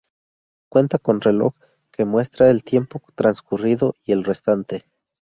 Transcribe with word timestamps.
Cuenta 0.71 0.97
con 0.97 1.21
reloj 1.21 1.53
que 1.91 2.05
muestra 2.05 2.49
el 2.49 2.63
tiempo 2.63 2.99
transcurrido 3.13 3.93
y 4.03 4.13
el 4.13 4.23
restante. 4.23 4.83